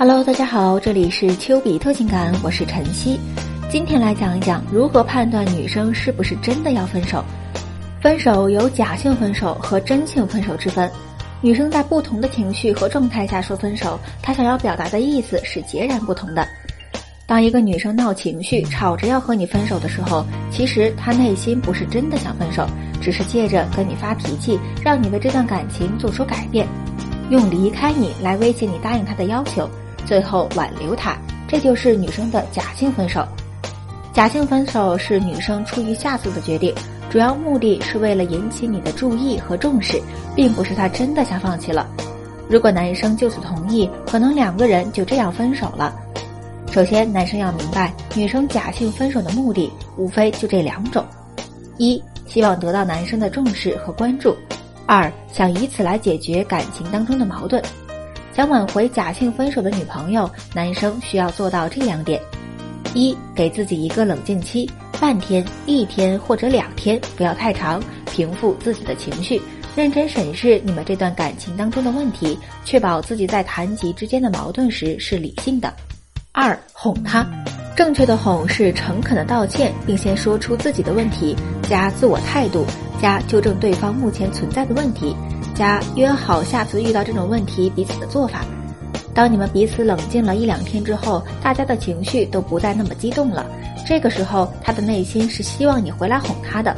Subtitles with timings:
[0.00, 3.18] Hello，大家好，这里是丘比特情感，我是晨曦。
[3.68, 7.20] 今天来讲一讲如何判断女生是不是真的要分手。
[8.00, 10.88] 分手有假性分手和真性分手之分。
[11.40, 16.46] 女生在不同的情绪和状态下说分手，她想要表达的意思是截然不同的。
[17.26, 22.64] 当一个女生闹情绪、吵着要和你分手的时候，其实她内心不是真的想分手，
[23.02, 26.68] 只是借着跟你发脾气，让你为这段感情做出改变，
[27.30, 29.68] 用离开你来威胁你答应她的要求。
[30.08, 33.22] 最后挽留他，这就是女生的假性分手。
[34.14, 36.74] 假性分手是女生出于下作的决定，
[37.10, 40.00] 主要目的是为了引起你的注意和重视，
[40.34, 41.86] 并不是她真的想放弃了。
[42.48, 45.94] 如果男生就此同意，可能两个人就这样分手了。
[46.72, 51.04] 首先，男生要明白，女生假性分手的目的无非就这两种：
[51.76, 54.32] 一，希望得到男生的重视和关注；
[54.86, 57.62] 二，想以此来解决感情当中的矛盾。
[58.38, 62.22] 想挽回假性分手的女朋友，男生需要做到这两点：
[62.94, 69.42] 一，给自己一个冷静期，半天、一天或者两天，不要太长，平复自己的情绪，
[69.74, 75.74] 认真审视你们这段感情当中的问题，确保自己在谈及之间的矛盾时是理性的。
[76.30, 77.26] 二，哄他，
[77.74, 81.34] 正确的哄是诚恳的道歉，并先说出自己的问题，
[81.68, 82.64] 加自我态度，
[83.00, 85.14] 加纠正对方目前存在的问题。
[85.54, 88.44] 加约好下次遇到这种问题彼此的做法。
[89.12, 93.44] 当你们彼此冷静了一两天之后，大家的情绪都不再那么激动了。
[93.84, 96.72] 这个时候，他的内心是希望你回来哄他的。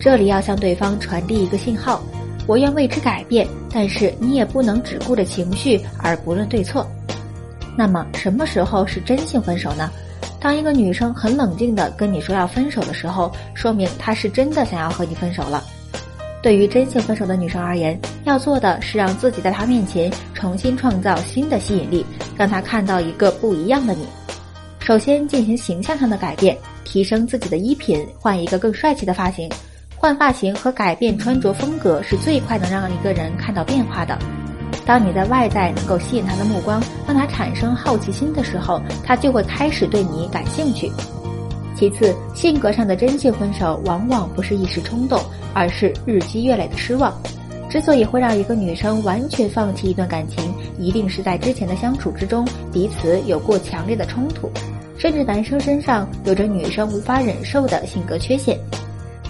[0.00, 2.00] 这里要向对方传递一个信号：
[2.46, 6.86] 我愿为之改变，但是你也不能只顾着情绪而不论对错。
[7.78, 9.88] 那么，什么时候是真性分手呢？
[10.40, 15.62] 当一个女生很冷静的跟你说要分手的时候，说明她是真的想要和你分手了。
[16.42, 22.04] 对于真性分手的女生而言，要做的是让自己在她面前重新创造新的吸引力，
[22.36, 24.08] 让她看到一个不一样的你。
[24.80, 29.48] 首先进行形象上的改变，提升自己的衣品，换一个更帅气的发型。
[29.94, 34.18] 换发型和改变穿着风格是最快能让一个人看到变化的。
[34.88, 40.90] 当你在外在能够吸引他的目光，让他产生好奇心的时候，他就会开始对你感兴趣。
[41.76, 45.20] 其次，性格上的真性分手往往不是一时冲动，
[45.52, 47.12] 而是日积月累的失望。
[47.68, 50.42] 之所以会让一个女生完全放弃一段感情，
[50.78, 54.50] 一定是在之前的相处之中，彼此有过强烈的冲突，
[54.96, 58.58] 甚至男生身上有着女生无法忍受的性格缺陷。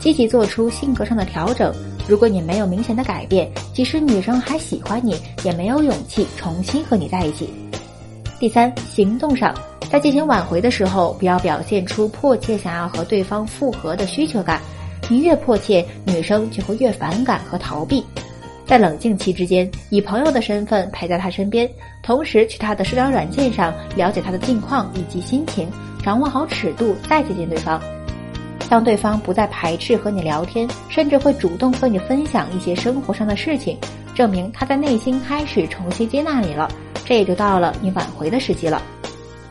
[0.00, 1.72] 积极做出性格上的调整。
[2.06, 7.48] 如果你没有明显的改变，即使女生还喜欢你，也没有勇气重新和你在一起。
[8.38, 9.54] 第三，行动上。
[9.90, 14.60] 在进行挽回的时候，不要表现出迫切想要和对方复合的需求感。
[15.08, 18.04] 你越迫切，女生就会越反感和逃避。
[18.66, 21.68] 在冷静期之间，以朋友的身份陪在他身边，
[22.02, 25.68] 同时去他的社交软件上了解他的近况以及心情，
[26.02, 27.80] 掌握好尺度再接近对方。
[28.68, 33.78] 当对方不再排斥和你聊天，甚至会主动和你分享一些生活上的事情，
[34.14, 36.68] 证明他在内心开始重新接纳你了。
[37.04, 38.80] 这也就到了你挽回的时机了。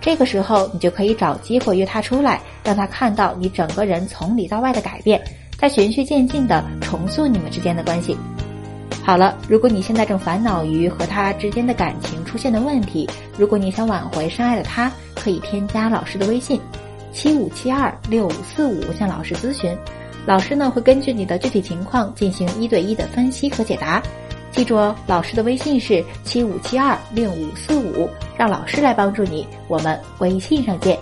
[0.00, 5.22] 这个时候，你就可以找机会约他出来，让他看到你整个人从里到外的改变，
[5.58, 8.16] 再循序渐进的重塑你们之间的关系。
[9.04, 16.60] 好了，如果你现在正烦恼于和他之间的感情出现的问题，如果你想挽回深爱的他，可以添加老师的微信：
[17.12, 19.76] 七五七二六五四五，向老师咨询。
[20.24, 24.02] 老师呢会根据你的具体情况进行一对一的分析和解答。
[24.50, 29.46] 记住哦，老师的微信是七五七二六五四五，让老师来帮助你。
[29.66, 30.98] 我们微信上见。